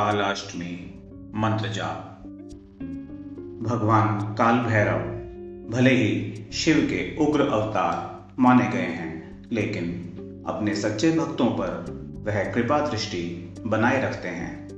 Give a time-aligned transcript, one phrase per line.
[0.00, 1.00] कालाष्टमी
[1.34, 2.22] मंत्र जाप।
[3.62, 4.98] भगवान काल भैरव
[5.70, 9.84] भले ही शिव के उग्र अवतार माने गए हैं, लेकिन
[10.46, 11.84] अपने सच्चे भक्तों पर
[12.26, 14.68] वह कृपा दृष्टि बनाए रखते हैं।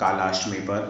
[0.00, 0.86] कालाष्टमी पर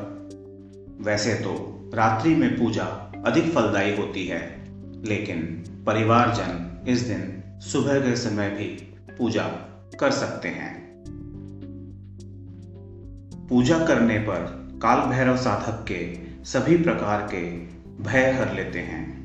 [1.01, 1.55] वैसे तो
[1.95, 2.85] रात्रि में पूजा
[3.27, 4.71] अधिक फलदायी होती है,
[5.05, 5.43] लेकिन
[5.87, 8.69] परिवारजन इस दिन सुबह के समय भी
[9.19, 9.49] पूजा
[10.01, 10.84] कर सकते हैं।
[13.49, 17.57] पूजा करने पर काल भैरव साधक के सभी प्रकार के
[18.03, 19.25] भय हर लेते हैं।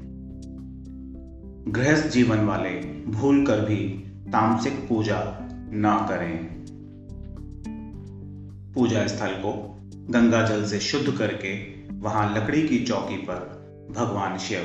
[1.68, 2.70] गृहस्थ जीवन वाले
[3.08, 6.46] भूल कर भी तामसिक पूजा ना करें।
[8.74, 9.80] पूजा स्थल को
[10.10, 13.60] गंगा जल से शुद्ध करके वहाँ लकड़ी की चौकी पर
[13.98, 14.60] भगवान शिव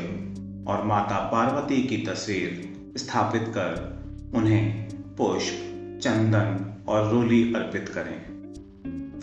[0.68, 3.94] और माता पार्वती की तस्वीर स्थापित कर
[4.34, 5.54] उन्हें पुष्प,
[6.02, 8.33] चंदन और रोली अर्पित करें।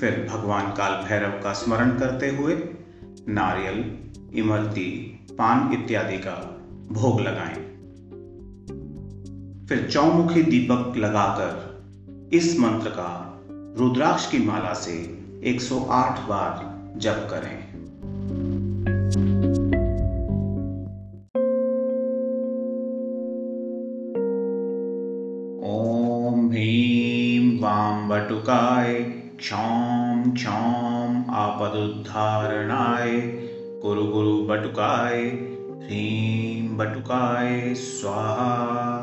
[0.02, 2.56] फिर भगवान काल भैरव का स्मरण करते हुए
[3.30, 4.00] नारियल,
[4.34, 6.60] इमरती, पान इत्यादि का
[6.92, 7.56] भोग लगाएँ।
[9.68, 11.82] फिर चौमुखी दीपक लगाकर
[12.34, 13.42] इस मंत्र का
[13.78, 17.72] रुद्राक्ष की माला से 108 बार जप करें।
[25.70, 33.22] ओम भीम वाम बटुकाय क्षौम क्षौम आपदुद्धारणाय
[33.82, 35.18] गुरु गुरु बटुकाय,
[35.84, 39.00] ह्रीं बटुकाय स्वाहा।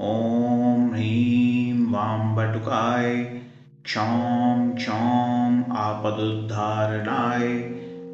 [0.00, 3.14] ॐ ह्रीं वां बटुकाय
[3.84, 7.48] क्षौम क्षौम आपदुद्धारणाय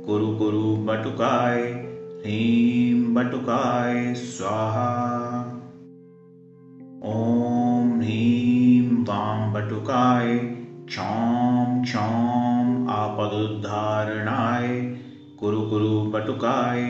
[0.07, 1.62] गुरु गुरु बटुकाय,
[2.20, 4.91] ह्रीं बटुकाय स्वाहा।
[7.05, 10.59] ॐ ह्रीं वां बटुकाय
[10.91, 14.68] क्षौम क्षौम आपदुद्धारणाय
[15.40, 16.80] गुरु गुरु बटुकाय,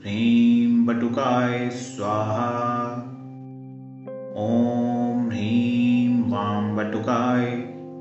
[0.00, 2.46] ह्रीं बटुकाय, स्वाहा।
[4.36, 7.46] ॐ ह्रीं वां बटुकाय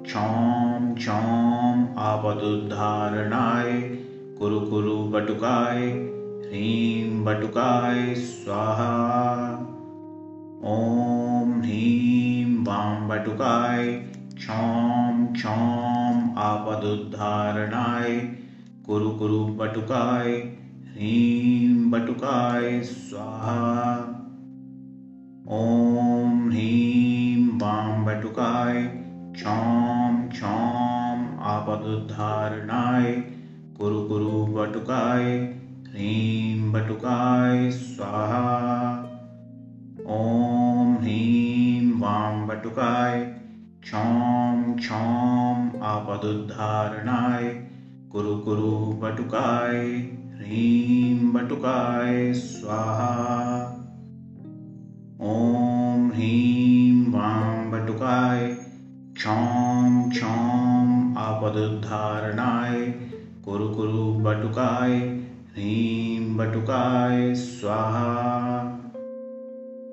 [0.06, 3.72] क्षौम क्षौम आपदुद्धारणाय
[4.40, 5.88] गुरु गुरु बटुकाय,
[6.46, 8.92] ह्रीं बटुकाय, स्वाहा।
[10.66, 14.02] ॐ ह्रीं वां बटुकाय
[14.36, 18.20] क्षौम क्षौम आपदुद्धारणाय
[18.90, 20.32] गुरु गुरु बटुकाय,
[20.94, 23.96] ह्रीं बटुकाय स्वाहा।
[25.50, 28.84] ॐ ह्रीं वां बटुकाय
[29.36, 33.12] क्षौम क्षौम आपदुद्धारणाय
[33.82, 35.36] गुरु गुरु बटुकाय,
[35.88, 38.46] ह्रीं बटुकाय स्वाहा।
[40.08, 43.20] ॐ ह्रीं वां बटुकाय
[43.84, 44.35] क्षौम
[44.76, 47.66] क्षौम आपदुद्धारणाय
[48.12, 49.78] गुरु गुरु बटुकाय,
[50.36, 53.12] ह्रीं बटुकाय, स्वाहा।
[55.22, 58.48] ॐ ह्रीं वां बटुकाय
[59.14, 62.94] क्षौम क्षौम आपदुद्धारणाय
[63.46, 64.98] गुरु गुरु बटुकाय,
[65.54, 68.60] ह्रीं बटुकाय, स्वाहा।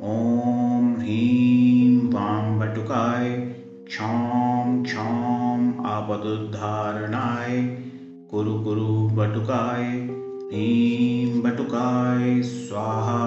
[0.02, 3.51] ॐ ह्रीं वां बटुकाय
[3.92, 7.62] क्षौम क्षौम आपदुद्धारणाय
[8.30, 13.18] गुरु गुरु बटुकाय ह्रीं बटुकाय, स्वाहा।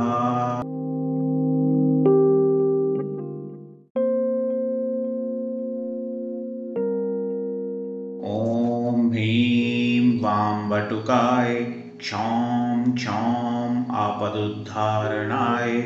[8.31, 11.53] ॐ ह्रीं वां बटुकाय,
[11.99, 15.81] क्षौम क्षौम आपदुद्धारणाय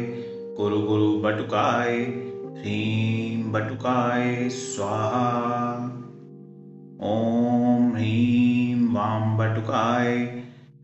[0.58, 2.29] गुरु गुरु बटुकाय
[2.60, 5.74] ह्रीं बटुकाय स्वाहा।
[7.02, 10.26] ॐ ह्रीं वां बटुकाय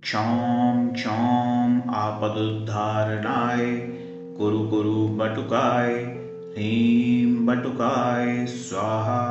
[0.02, 3.66] क्षौम क्षौम आपदुद्धारणाय
[4.40, 5.94] गुरु गुरु बटुकाय,
[6.56, 9.22] ह्रीं बटुकाय स्वाहा।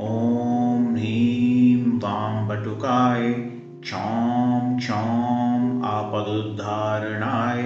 [0.00, 3.32] ॐ ह्रीं वां बटुकाय
[3.82, 7.62] क्षौम क्षौम आपदुद्धारणाय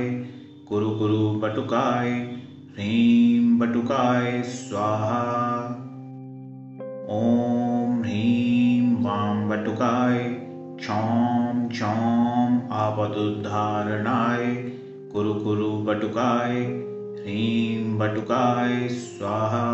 [0.69, 2.32] गुरु गुरु बटुकाय
[2.73, 5.17] ह्रीं बटुकाय स्वाहा।
[7.09, 10.19] ॐ ह्रीं वां बटुकाय
[10.79, 14.47] क्षौम क्षौम आपदुद्धारणाय
[15.13, 16.55] गुरु गुरु बटुकाय,
[17.19, 19.67] ह्रीं बटुकाय स्वाहा।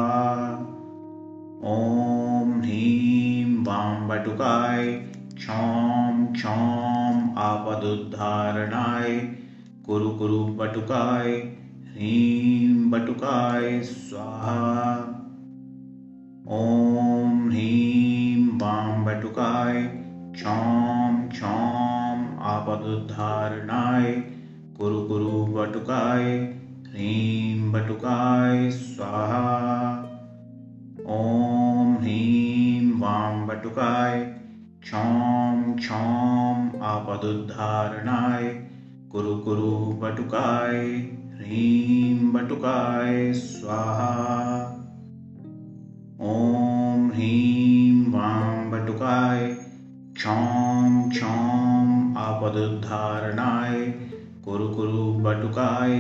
[1.75, 4.85] ॐ ह्रीं वां बटुकाय
[5.37, 9.17] क्षौम क्षौम आपदुद्धारणाय
[9.87, 11.33] गुरु गुरु बटुकाय,
[11.93, 14.53] ह्रीं बटुकाय स्वाहा
[16.57, 19.81] ॐ ह्रीं वां बटुकाय
[20.37, 22.17] क्षौं क्षौं
[22.53, 24.13] आपदुद्धारणाय
[24.79, 26.25] कुरु कुरु बटुकाय
[26.93, 29.43] ह्रीं बटुकाय स्वाहा
[31.19, 34.19] ॐ ह्रीं वां बटुकाय
[34.83, 38.51] क्षौं क्षौं आपदुद्धारणाय
[39.13, 39.71] कुरु कुरु
[40.03, 40.85] बटुकाय
[41.39, 44.59] ह्रीं बटुकाय स्वाहा।
[46.21, 49.47] ॐ ह्रीं वां बटुकाय,
[50.17, 53.87] क्षौं क्षौं आपदुद्धारणाय,
[54.45, 55.95] कुरु कुरु बटुकाय,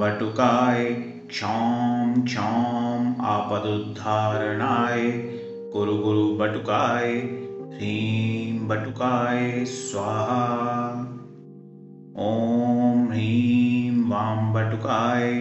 [0.00, 0.84] वटुकाय
[1.28, 5.02] क्षौं क्षौं आपदुद्धारणाय
[5.72, 7.06] गुरु गुरु बटुकाय
[7.74, 10.38] ह्रीं बटुकाय स्वाहा।
[12.18, 15.40] ॐ ह्रीं वां बटुकाय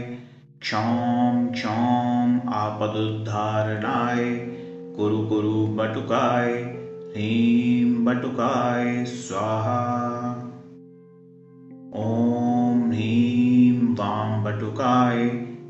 [0.61, 4.25] क्षौं क्षौं आपदुद्धारणाय
[4.95, 6.53] गुरु गुरु बटुकाय,
[7.11, 10.29] ह्रीं बटुकाय स्वाहा।
[11.95, 15.25] ॐ ह्रीं वां बटुकाय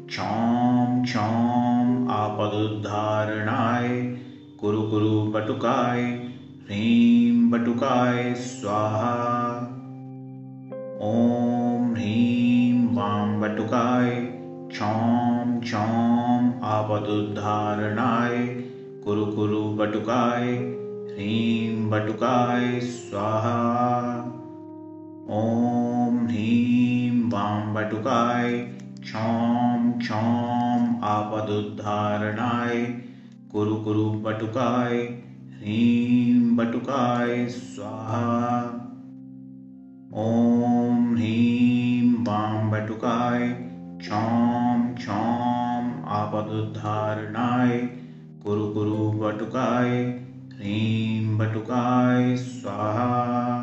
[0.07, 3.89] क्षौं क्षौं आपदुद्धारणाय,
[4.59, 6.03] कुरु कुरु बटुकाय,
[6.65, 9.57] ह्रीं बटुकाय स्वाहा।
[11.01, 14.36] ॐ ह्रीं वां बटुकाय
[14.67, 18.37] क्षौं क्षौं आपदुद्धारणाय,
[19.03, 20.53] कुरु कुरु बटुकाय,
[21.11, 24.15] ह्रीं बटुकाय, स्वाहा।
[25.29, 28.53] ॐ ह्रीं वां बटुकाय
[28.99, 32.83] क्षौं क्षौं आपदुद्धारणाय,
[33.51, 34.95] कुरु कुरु बटुकाय,
[35.53, 38.59] ह्रीं बटुकाय, स्वाहा।
[40.13, 43.66] ॐ ह्रीं वां बटुकाय
[44.07, 47.77] क्षौं क्षौं आपदुद्धारणाय,
[48.43, 49.89] कुरु कुरु बटुकाय,
[50.53, 53.57] ह्रीं बटुकाय, स्वाहा।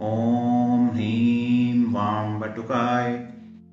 [0.00, 3.12] ॐ ह्रीं वां बटुकाय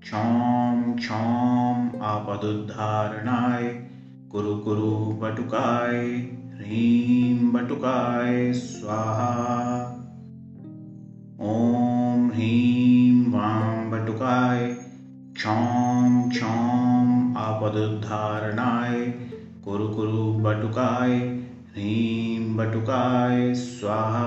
[0.02, 3.64] क्षौं क्षौं आपदुद्धारणाय,
[4.32, 5.98] कुरु कुरु बटुकाय,
[6.58, 9.82] ह्रीं बटुकाय, स्वाहा।
[11.42, 14.81] ॐ ह्रीं वां बटुकाय
[15.36, 18.98] क्षौं क्षौं आपदुद्धारणाय
[19.66, 21.14] कुरु कुरु बटुकाय
[21.76, 24.26] ह्रीं बटुकाय स्वाहा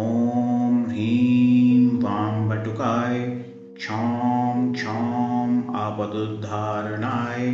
[0.00, 3.18] ॐ ह्रीं वां बटुकाय
[3.78, 5.48] क्षौं क्षौं
[5.84, 7.50] आपदुद्धारणाय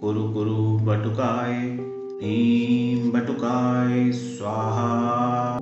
[0.00, 0.56] कुरु कुरु
[0.88, 5.57] बटुकाय ह्रीं बटुकाय स्वाहा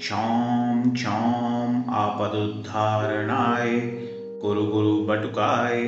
[0.00, 3.80] क्षौं क्षौं आपदुद्धारणाय
[4.42, 5.82] गुरु गुरु बटुकाय,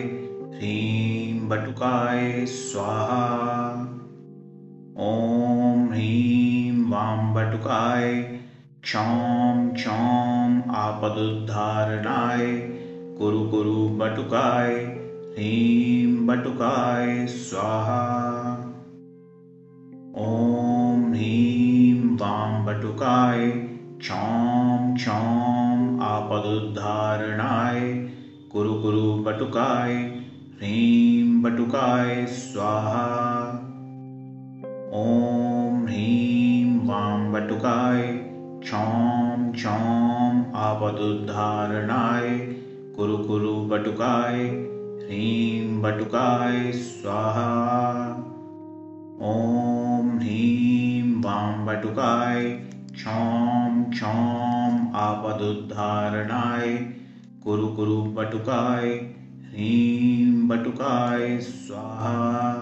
[0.55, 3.73] ह्रीं बटुकाय स्वाहा।
[4.99, 8.13] ॐ ह्रीं वां बटुकाय
[8.83, 12.47] क्षौं क्षौं आपदुद्धारणाय
[13.19, 14.75] गुरु गुरु बटुकाय,
[15.33, 18.03] ह्रीं बटुकाय स्वाहा।
[20.19, 23.62] ॐ ह्रीं वां बटुकाय
[24.03, 27.81] क्षौं क्षौं आपदुद्धारणाय,
[28.53, 29.95] कुरु कुरु बटुकाय,
[30.57, 33.49] ह्रीं बटुकाय, स्वाहा।
[34.95, 38.03] ॐ ह्रीं वां बटुकाय
[38.63, 42.39] क्षौं क्षौं आपदुद्धारणाय,
[42.97, 44.39] कुरु कुरु बटुकाय,
[45.03, 48.09] ह्रीं बटुकाय, स्वाहा।
[49.23, 52.72] ॐ ह्रीं वां बटुकाय
[53.03, 56.77] क्षौं क्षौं आपदुद्धारणाय,
[57.45, 58.89] कुरु कुरु बटुकाय,
[59.51, 62.53] ह्रीं बटुकाय स्वाहा।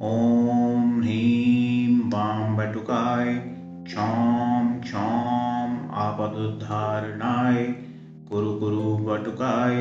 [0.00, 3.34] ॐ ह्रीं वां बटुकाय,
[3.86, 7.64] क्षौं क्षौं आपदुद्धारणाय,
[8.28, 9.74] कुरु कुरु बटुकाय,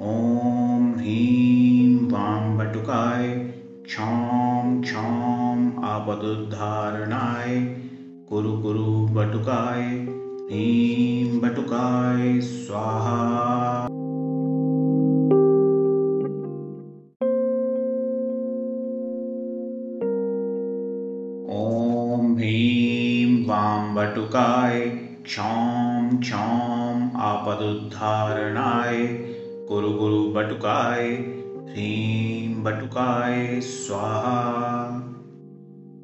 [0.00, 3.50] ॐ ह्रीं वां बटुकाय
[3.90, 7.61] क्षौं क्षौं आपदुद्धारणाय,
[8.28, 13.87] कुरु कुरु बटुकाय ह्रीं बटुकाय, स्वाहा।
[21.52, 24.80] ॐ ह्रीं वां बटुकाय,
[25.25, 29.06] क्षौं क्षौं आपदुद्धारणाय
[29.68, 31.39] गुरु गुरु बटुकाय
[31.70, 34.88] ह्रीं बटुकाय स्वाहा।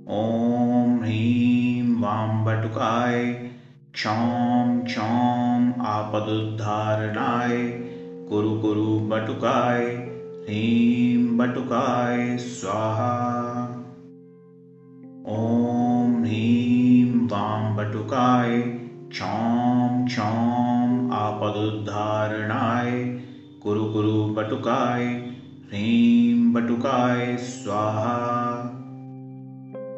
[0.08, 3.50] ॐ ह्रीं वां बटुकाय,
[3.92, 7.82] क्षौं क्षौं आपदुद्धारणाय
[8.28, 10.08] गुरु गुरु बटुकाय,
[10.44, 13.37] ह्रीं बटुकाय स्वाहा।
[15.28, 18.78] ॐ ह्रीं वां बटुकाय,
[19.11, 23.20] क्षौं क्षौं आपदुद्धारणाय,
[23.62, 25.25] कुरु कुरु बटुकाय
[25.66, 28.56] ह्रीं बटुकाय स्वाहा।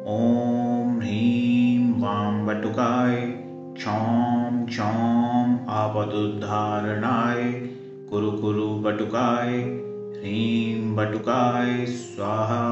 [0.07, 3.15] ॐ ह्रीं वां बटुकाय
[3.77, 7.43] क्षौं क्षौं आपदुद्धारणाय,
[8.09, 9.53] कुरु कुरु बटुकाय,
[10.17, 12.63] ह्रीं बटुकाय स्वाहा।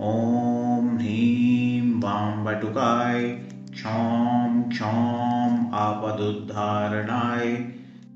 [0.00, 3.22] ॐ ह्रीं वां बटुकाय
[3.70, 7.54] क्षौं क्षौं आपदुद्धारणाय,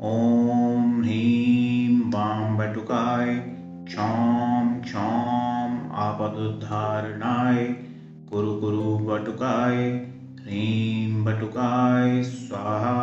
[0.00, 3.34] ॐ ह्रीं वां बटुकाय
[3.88, 7.64] क्षौं क्षौं आपदुद्धारणाय
[8.30, 9.76] कुरु कुरु बटुकाय
[10.44, 12.94] ह्रीं बटुकाय स्वाहा।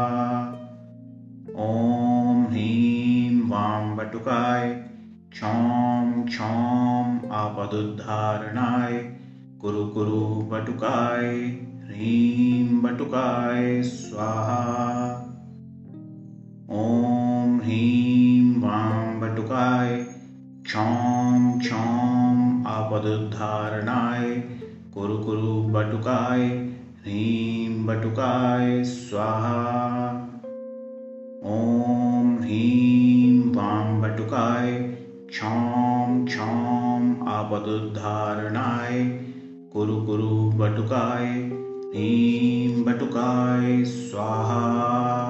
[1.57, 4.69] ॐ ह्रीं वां बटुकाय
[5.31, 8.93] क्षौं क्षौं आपदुद्धारणाय
[9.61, 11.33] कुरु कुरु बटुकाय
[11.87, 15.07] ह्रीं बटुकाय स्वाहा।
[16.71, 19.97] ॐ ह्रीं वां बटुकाय
[20.65, 24.35] क्षौं क्षौं आपदुद्धारणाय,
[24.93, 26.43] कुरु कुरु बटुकाय,
[27.03, 29.55] ह्रीं बटुकाय स्वाहा।
[31.43, 34.71] ॐ ह्रीं वां बटुकाय
[35.29, 39.03] क्षौं क्षौं आपदुद्धारणाय,
[39.73, 41.51] कुरु कुरु बटुकाय
[41.97, 45.29] ह्रीं बटुकाय स्वाहा।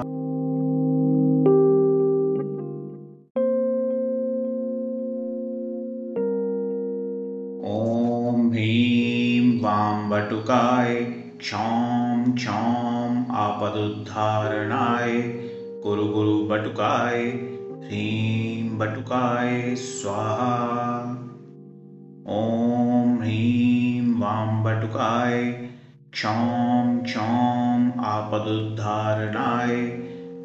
[7.64, 10.94] ॐ ह्रीं वां बटुकाय
[11.38, 15.22] क्षौं क्षौं आपदुद्धारणाय
[15.82, 17.22] कुरु कुरु बटुकाय
[17.84, 20.98] ह्रीं बटुकाय स्वाहा।
[22.28, 25.67] ॐ ह्रीं वां बटुकाय
[26.18, 29.76] क्षौं क्षौं आपदुद्धारणाय,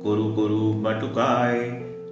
[0.04, 1.60] कुरु कुरु बटुकाय,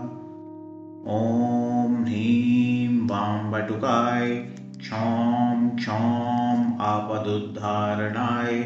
[1.06, 4.30] ॐ ह्रीं वां बटुकाय
[4.78, 8.60] क्षौं क्षौं आपदुद्धारणाय,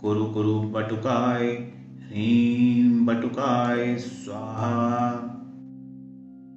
[0.00, 1.46] कुरु कुरु बटुकाय,
[2.08, 5.10] ह्रीं बटुकाय, स्वाहा।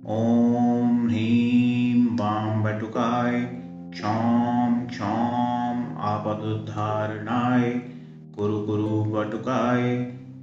[0.08, 3.59] ॐ ह्रीं वां बटुकाय
[3.91, 7.69] क्षौं क्षौं आपदुद्धारणाय,
[8.36, 9.81] कुरु कुरु बटुकाय,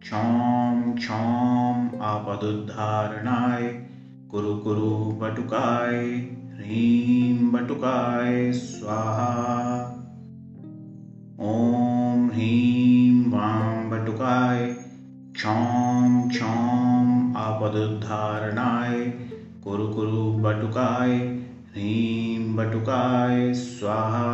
[0.00, 3.62] क्षौं क्षौं आपदुद्धारणाय,
[4.30, 5.96] कुरु कुरु बटुकाय,
[6.56, 9.80] ह्रीं बटुकाय स्वाहा।
[11.40, 14.79] ॐ ह्रीं वां बटुकाय
[15.40, 18.96] क्षौं क्षौं आपदुद्धारणाय
[19.64, 21.12] कुरु कुरु बटुकाय
[21.74, 24.26] ह्रीं बटुकाय स्वाहा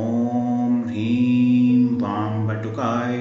[0.00, 3.16] ॐ ह्रीं वां बटुकाय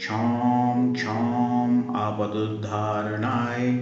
[0.00, 1.70] क्षौं क्षौं
[2.02, 3.72] आपदुद्धारणाय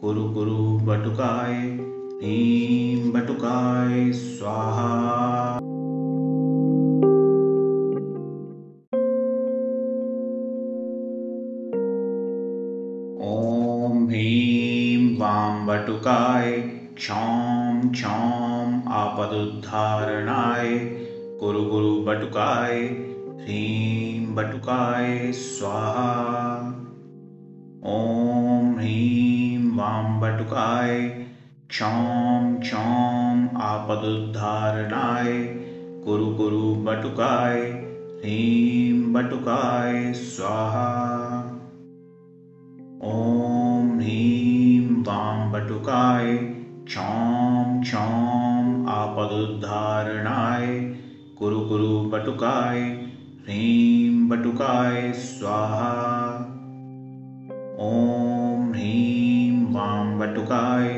[0.00, 0.58] कुरु कुरु
[0.90, 5.67] बटुकाय ह्रीं बटुकाय स्वाहा
[15.88, 16.52] वटुकाय
[16.96, 20.68] क्षौं क्षौं आपदुद्धारणाय
[21.40, 22.80] गुरु गुरु बटुकाय,
[23.40, 26.58] ह्रीं बटुकाय, स्वाहा।
[27.86, 30.98] ॐ ह्रीं वां बटुकाय
[31.68, 35.32] क्षौं क्षौं आपदुद्धारणाय
[36.04, 37.60] गुरु गुरु बटुकाय,
[38.20, 40.88] ह्रीं बटुकाय, स्वाहा।
[43.04, 44.37] ॐ ह्रीं
[45.02, 46.36] तां बटुकाय
[46.86, 50.66] क्षौं क्षौं आपदुद्धारणाय,
[51.38, 52.80] कुरु कुरु बटुकाय,
[53.42, 56.34] ह्रीं बटुकाय, स्वाहा।
[57.80, 60.88] ॐ ह्रीं वां बटुकाय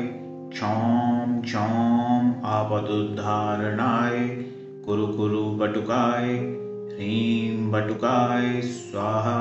[0.51, 4.19] क्षौं क्षौं आपदुद्धारणाय,
[4.85, 6.33] कुरु कुरु बटुकाय,
[6.91, 9.37] ह्रीं बटुकाय, स्वाहा।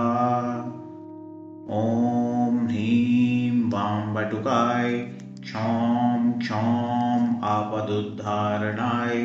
[1.70, 4.92] ॐ ह्रीं वां बटुकाय
[5.40, 9.24] क्षौं क्षौं आपदुद्धारणाय,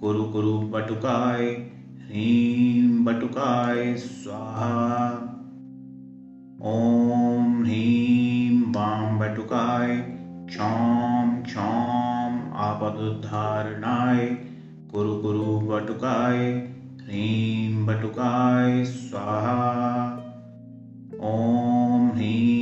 [0.00, 1.44] कुरु कुरु बटुकाय,
[2.06, 5.08] ह्रीं बटुकाय, स्वाहा।
[6.62, 9.96] ॐ ह्रीं वां बटुकाय
[10.48, 14.26] क्षौं क्षौं आपदुद्धारणाय,
[14.92, 16.38] कुरु कुरु बटुकाय,
[17.02, 19.58] ह्रीं बटुकाय, स्वाहा।
[21.20, 22.57] ॐ ह्रीं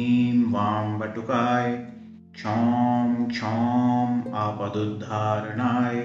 [0.57, 1.71] वां बटुकाय
[2.35, 5.97] क्षौं क्षौं आपदुद्धारणाय,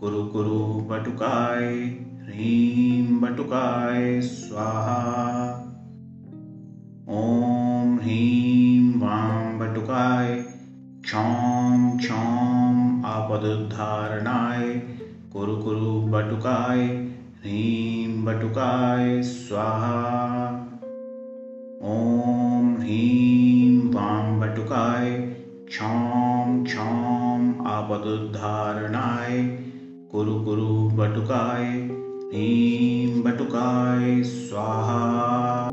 [0.00, 1.66] कुरु कुरु बटुकाय
[2.22, 4.96] ह्रीं बटुकाय स्वाहा।
[7.08, 10.36] ॐ ह्रीं वां बटुकाय
[11.04, 14.74] क्षौं क्षौं आपदुद्धारणाय,
[15.32, 16.80] कुरु कुरु बटुकाय
[17.42, 19.98] ह्रीं बटुकाय स्वाहा।
[21.84, 23.21] ॐ ह्रीं
[24.52, 25.10] वां बटुकाय
[25.68, 29.42] क्षौं क्षौं आपदुद्धारणाय,
[30.12, 35.68] कुरु कुरु बटुकाय ह्रीं बटुकाय, स्वाहा।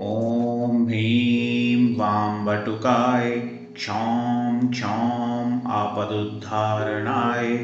[0.00, 3.30] ॐ ह्रीं वां बटुकाय
[3.74, 7.56] क्षौं क्षौं आपदुद्धारणाय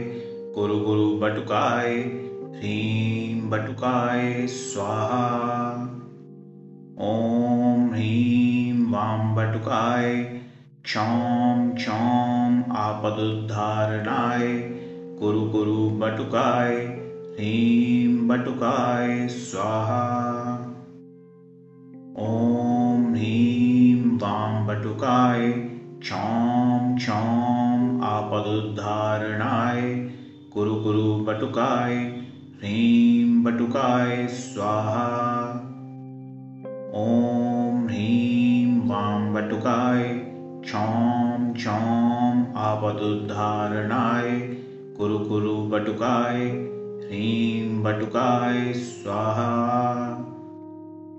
[0.54, 2.25] गुरु गुरु बटुकाय
[2.56, 5.74] ह्रीं बटुकाय स्वाहा।
[7.00, 10.24] ॐ ह्रीं वां बटुकाय,
[10.84, 14.48] क्षौं क्षौं आपदुद्धारणाय
[15.20, 16.74] गुरु गुरु बटुकाय,
[17.36, 20.56] ह्रीं बटुकाय स्वाहा।
[22.18, 25.50] ॐ ह्रीं वां बटुकाय,
[26.00, 29.82] क्षौं क्षौं आपदुद्धारणाय,
[30.52, 32.25] कुरु कुरु बटुकाय
[32.56, 35.48] ह्रीं बटुकाय स्वाहा।
[36.94, 40.02] ॐ ह्रीं वां बटुकाय
[40.64, 44.30] क्षौं क्षौं आपदुद्धारणाय,
[44.96, 46.40] कुरु कुरु बटुकाय,
[47.06, 49.50] ह्रीं बटुकाय स्वाहा।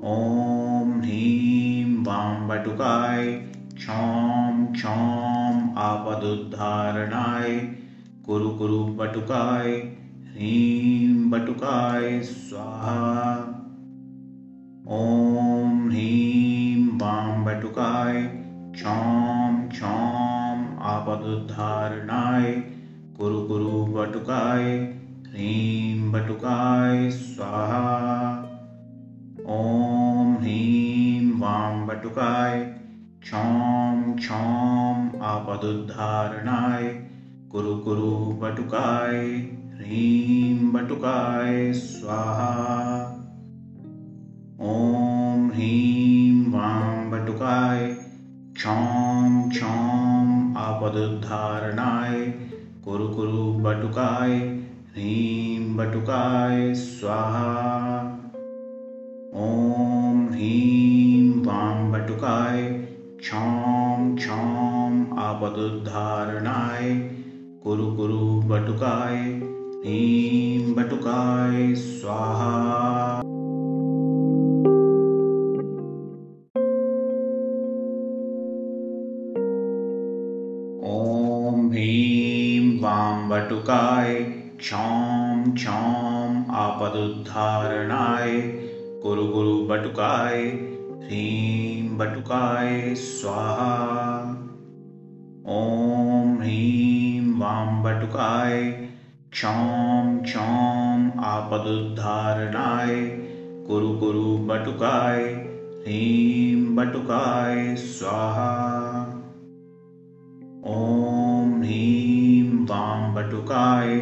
[0.04, 3.26] ॐ ह्रीं वां बटुकाय
[3.76, 7.52] क्षौं क्षौं आपदुद्धारणाय,
[8.26, 9.98] कुरु कुरु बटुकाय
[10.38, 13.38] ह्रीं बटुकाय स्वाहा।
[14.88, 18.22] ॐ ह्रीं वां बटुकाय
[18.76, 22.52] क्षौं क्षौं आपदुद्धारणाय
[23.18, 24.64] कुरु कुरु बटुकाय
[25.28, 27.82] ह्रीं बटुकाय स्वाहा।
[29.50, 32.60] ॐ ह्रीं वां बटुकाय
[33.22, 36.84] क्षौं क्षौं आपदुद्धारणाय
[37.52, 42.98] कुरु कुरु बटुकाय ह्रीं बटुकाय स्वाहा।
[44.62, 47.88] ॐ ह्रीं वां बटुकाय
[48.56, 52.26] क्षौं क्षौं आपदुद्धारणाय,
[52.86, 54.34] कुरु कुरु बटुकाय,
[54.96, 58.00] ह्रीं बटुकाय स्वाहा।
[59.36, 62.64] ॐ ह्रीं वां बटुकाय
[63.20, 66.96] क्षौं क्षौं आपदुद्धारणाय,
[67.64, 69.47] कुरु कुरु बटुकाय
[69.88, 72.48] ह्रीं बटुकाय स्वाहा।
[80.84, 84.14] ॐ ह्रीं वां बटुकाय
[84.60, 88.42] क्षौं क्षौं आपदुद्धारणाय
[89.04, 90.44] गुरु गुरु बटुकाय
[91.04, 94.20] ह्रीं बटुकाय स्वाहा।
[95.48, 98.87] ॐ ह्रीं वां बटुकाय
[99.38, 102.96] क्षौम क्षौम आपदुद्धारणाय,
[103.68, 105.24] कुरु कुरु बटुकाय,
[105.82, 109.02] ह्रीं बटुकाय, स्वाहा।
[110.68, 113.98] ॐ ह्रीं वां बटुकाय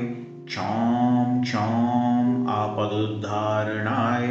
[0.46, 4.28] क्षौम क्षौम आपदुद्धारणाय,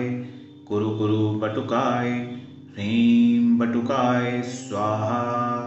[0.69, 2.11] कुरु कुरु बटुकाय,
[2.75, 5.65] ह्रीं बटुकाय, स्वाहा।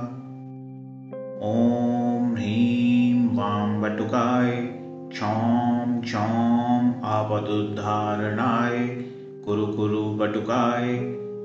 [1.44, 4.77] ॐ ह्रीं वां बटुकाय
[5.18, 8.76] क्षौम क्षौम आपदुद्धारणाय
[9.46, 10.92] कुरु कुरु बटुकाय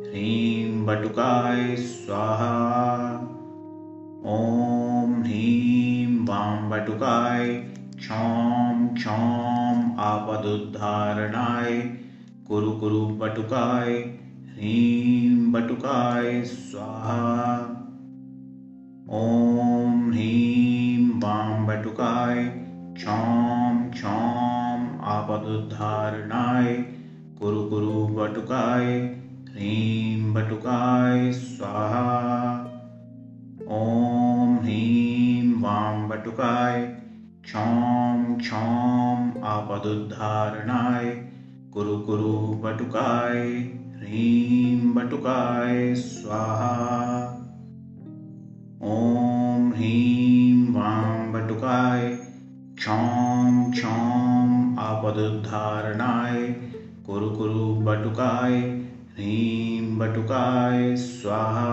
[0.09, 2.51] ह्रीं बटुकाय स्वाहा।
[4.33, 7.49] ॐ ह्रीं वां बटुकाय
[7.97, 11.81] क्षौम क्षौम आपदुद्धारणाय
[12.49, 13.93] कुरु कुरु बटुकाय
[14.51, 17.21] ह्रीं बटुकाय स्वाहा।
[19.23, 22.45] ॐ ह्रीं वां बटुकाय
[22.97, 23.62] क्षौम
[24.03, 26.75] क्षौम आपदुद्धारणाय,
[27.39, 28.85] कुरु कुरु बटुकाय,
[29.49, 32.53] ह्रीं बटुकाय, स्वाहा।
[33.69, 36.81] ॐ ह्रीं वां बटुकाय
[37.45, 41.07] क्षौम क्षौम आपदुद्धारणाय,
[41.73, 43.49] कुरु कुरु बटुकाय,
[43.97, 47.25] ह्रीं बटुकाय, स्वाहा।
[48.83, 52.22] ॐ ह्रीं वां बटुकाय
[52.83, 56.39] क्षौम क्षौम आपदुद्धारणाय
[57.07, 58.57] कुरु कुरु बटुकाय
[59.19, 61.69] ह्रीं बटुकाय स्वाहा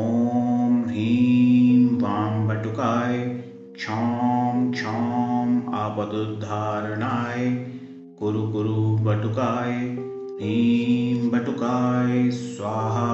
[0.00, 3.18] ॐ ह्रीं वां बटुकाय
[3.78, 7.50] क्षौम क्षौम आपदुद्धारणाय
[8.18, 13.06] कुरु कुरु बटुकाय ह्रीं बटुकाय स्वाहा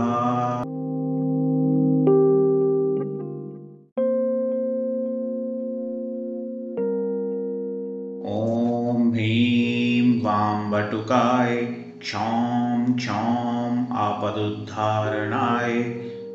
[10.92, 11.56] वां बटुकाय
[12.00, 15.82] क्षौम क्षौम आपदुद्धारणाय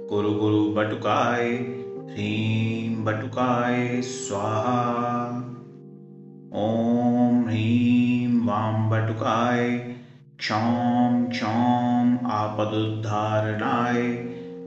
[0.09, 1.49] कुरु गुरु बटुकाय
[2.11, 5.27] ह्रीं बटुकाय स्वाहा।
[6.55, 9.69] ॐ ह्रीं वां बटुकाय
[10.39, 14.01] क्षौम क्षौम आपदुद्धारणाय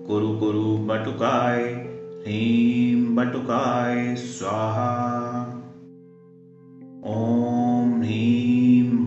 [0.07, 1.62] कुरु गुरु बटुकाय
[2.24, 5.30] ह्रीं बटुकाय स्वाहा।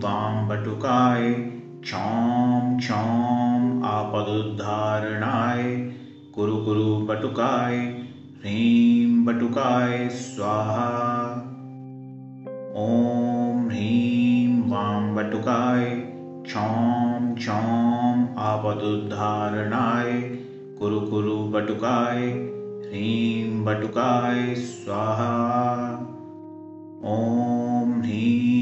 [0.04, 1.32] वां बटुकाय
[1.82, 5.62] क्षौम क्षौम आपदुद्धारणाय,
[6.34, 7.76] कुरु कुरु बटुकाय,
[8.40, 11.26] ह्रीं बटुकाय, स्वाहा।
[12.76, 15.84] ॐ ह्रीं वां बटुकाय
[16.46, 20.12] क्षौम क्षौम आपदुद्धारणाय,
[20.78, 22.26] कुरु कुरु बटुकाय,
[22.88, 25.34] ह्रीं बटुकाय, स्वाहा।
[27.04, 28.53] ॐ ह्रीं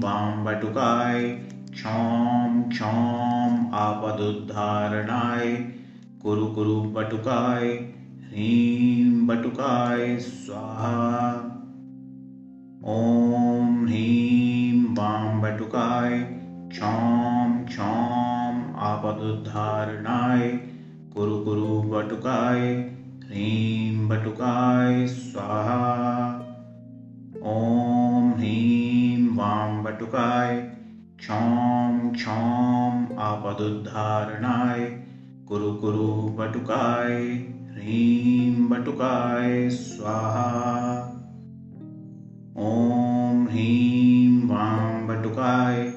[0.00, 1.22] वां बटुकाय
[1.70, 5.54] क्षौम क्षौम आपदुद्धारणाय,
[6.22, 7.68] कुरु कुरु बटुकाय,
[8.28, 11.30] ह्रीं बटुकाय, स्वाहा।
[12.84, 16.18] ॐ ह्रीं वां बटुकाय
[16.70, 20.48] क्षौम क्षौम आपदुद्धारणाय,
[21.14, 22.60] कुरु कुरु बटुकाय,
[23.24, 26.09] ह्रीं बटुकाय, स्वाहा।
[30.00, 30.56] वां बटुकाय
[31.18, 34.80] क्षौम क्षौम आपदुद्धारणाय,
[35.48, 37.12] कुरु कुरु बटुकाय,
[37.74, 41.00] ह्रीं बटुकाय, स्वाहा।
[42.56, 45.92] ॐ ह्रीं वां बटुकाय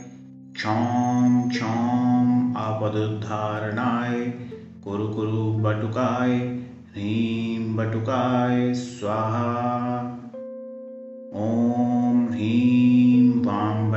[0.54, 4.22] क्षौम क्षौम आपदुद्धारणाय,
[4.84, 6.38] कुरु कुरु बटुकाय,
[6.92, 10.00] ह्रीं बटुकाय, स्वाहा।
[11.36, 13.03] ॐ ह्रीं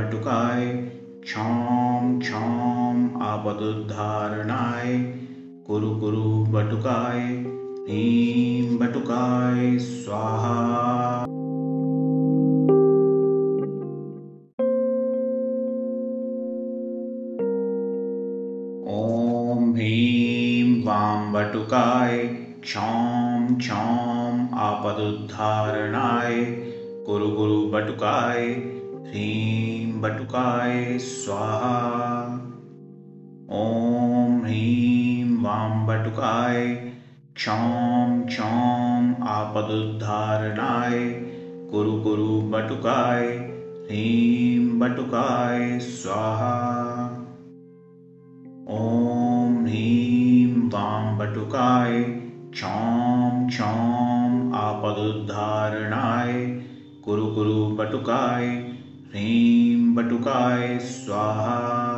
[0.07, 0.65] वां बटुकाय
[1.23, 4.97] क्षौम क्षौम आपदुद्धारणाय,
[5.67, 11.23] कुरु कुरु बटुकाय ह्रीं बटुकाय, स्वाहा।
[18.87, 22.17] ॐ ह्रीं वां बटुकाय
[22.61, 26.45] क्षौम क्षौम आपदुद्धारणाय,
[27.05, 28.76] कुरु गुरु बटुकाय
[29.07, 32.25] ह्रीं बटुकाय स्वाहा।
[33.51, 36.75] ॐ ह्रीं वां बटुकाय
[37.35, 40.99] क्षौम क्षौम आपदुद्धारणाय,
[41.71, 43.25] कुरु कुरु बटुकाय,
[43.87, 47.05] ह्रीं बटुकाय स्वाहा।
[48.69, 52.03] ॐ ह्रीं वां बटुकाय,
[52.51, 56.33] क्षौं क्षौं आपदुद्धारणाय,
[57.05, 58.76] कुरु कुरु बटुकाय
[59.17, 61.97] ह्रीं बटुकाय स्वाहा।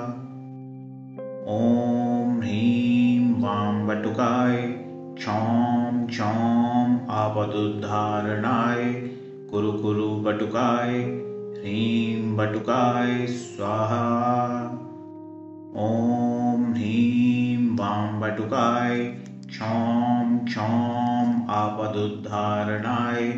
[1.48, 4.58] ॐ ह्रीं वां बटुकाय
[5.18, 8.86] क्षौं क्षौं आपदुद्धारणाय,
[9.52, 10.96] कुरु कुरु बटुकाय,
[11.60, 14.06] ह्रीं बटुकाय स्वाहा।
[15.76, 18.98] ॐ ह्रीं वां बटुकाय
[19.48, 23.32] क्षौं क्षौं आपदुद्धारणाय,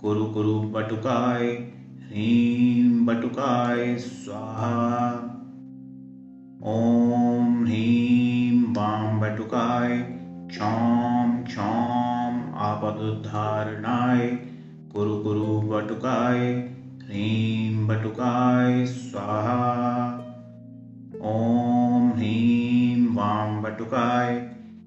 [0.00, 1.72] कुरु कुरु बटुकाय
[2.12, 5.12] ह्रीं बटुकाय स्वाहा।
[6.64, 10.02] ॐ ह्रीं वां बटुकाय
[10.50, 14.26] क्षौं क्षौं आपदुद्धारणाय,
[14.92, 16.38] कुरु कुरु बटुकाय,
[17.02, 20.06] ह्रीं बटुकाय स्वाहा।
[21.22, 24.40] ॐ ह्रीं वां बटुकाय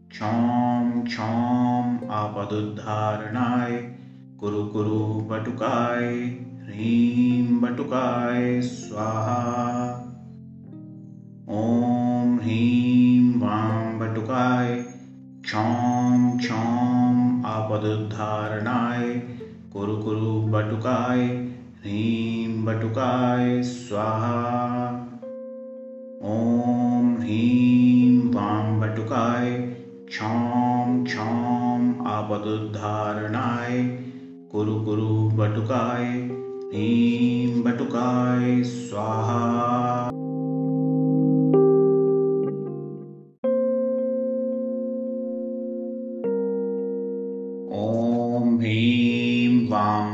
[0.09, 3.73] क्षौं क्षौं आपदुद्धारणाय,
[4.39, 9.85] कुरु कुरु बटुकाय। ह्रीं बटुकाय स्वाहा।
[11.49, 14.75] ॐ ह्रीं वां बटुकाय
[15.41, 19.09] क्षौं क्षौं आपदुद्धारणाय,
[19.73, 21.21] कुरु कुरु बटुकाय,
[21.83, 24.35] ह्रीं बटुकाय स्वाहा।
[26.23, 29.51] ॐ ह्रीं वां बटुकाय
[30.07, 33.83] क्षौं क्षौं आपदुद्धारणाय,
[34.51, 36.34] कुरु कुरु बटुकाय
[36.73, 40.11] ह्रीं बटुकाय स्वाहा।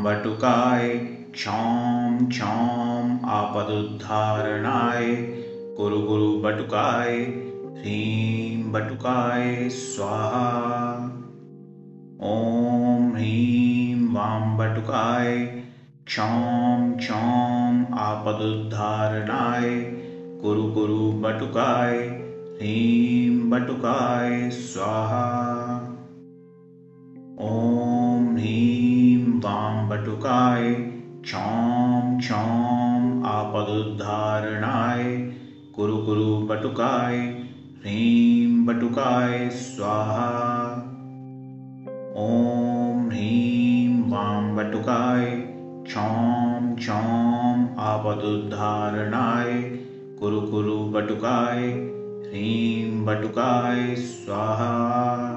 [0.06, 0.90] बटुकाय
[1.34, 5.16] क्षौं क्षौं आपदुद्धारणाय
[5.78, 7.16] कुरु गुरु बटुकाय
[7.78, 10.96] ह्रीं बटुकाय स्वाहा।
[12.24, 15.61] ॐ ह्रीं वां बटुकाय
[16.06, 19.70] क्षौं क्षौं आपदुद्धारणाय,
[20.42, 21.98] कुरु गुरु बटुकाय,
[22.56, 25.78] ह्रीं बटुकाय, स्वाहा।
[27.42, 30.74] ॐ ह्रीं वां बटुकाय
[31.22, 35.04] क्षौं क्षौं आपदुद्धारणाय,
[35.76, 37.18] कुरु कुरु बटुकाय,
[37.82, 40.72] ह्रीं बटुकाय, स्वाहा।
[42.18, 45.40] ॐ ह्रीं वां बटुकाय
[45.91, 49.62] क्षौं क्षौं आपदुद्धारणाय,
[50.19, 51.60] कुरु कुरु बटुकाय,
[52.27, 55.32] ह्रीं बटुकाय, स्वाहा।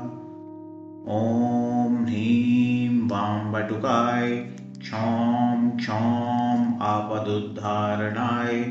[1.08, 4.30] ॐ ह्रीं वां बटुकाय
[4.78, 8.62] क्षौं क्षौं आपदुद्धारणाय,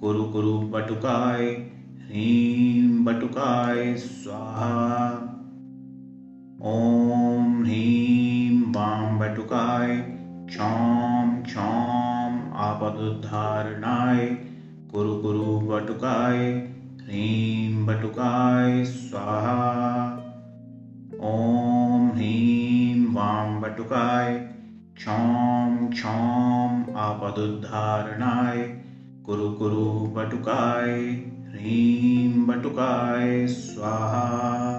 [0.00, 1.44] कुरु कुरु बटुकाय,
[2.08, 5.08] ह्रीं बटुकाय, स्वाहा।
[6.62, 10.13] ॐ ह्रीं वां बटुकाय
[10.46, 14.26] क्षौं क्षौं आपदुद्धारणाय,
[14.90, 16.38] कुरु कुरु बटुकाय,
[17.04, 20.04] ह्रीं बटुकाय, स्वाहा।
[21.20, 24.34] ॐ ह्रीं वां बटुकाय
[24.96, 28.58] क्षौं क्षौं आपदुद्धारणाय,
[29.26, 30.90] कुरु कुरु बटुकाय,
[31.48, 34.74] ह्रीं बटुकाय, स्वाहा।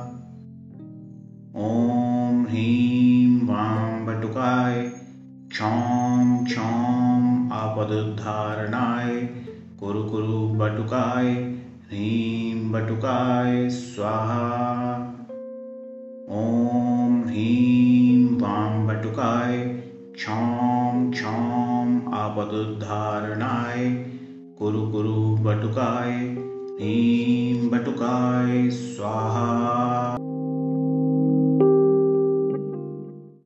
[1.55, 5.04] ॐ ह्रीं वां बटुकाय
[5.55, 9.11] क्षौं क्षौं आपदुद्धारणाय
[9.79, 11.29] कुरु कुरु बटुकाय
[11.91, 14.41] ह्रीं बटुकाय स्वाहा
[16.39, 19.57] ॐ ह्रीं वां बटुकाय
[20.17, 21.87] क्षौं क्षौं
[22.23, 23.89] आपदुद्धारणाय
[24.59, 29.45] कुरु कुरु बटुकाय ह्रीं बटुकाय स्वाहा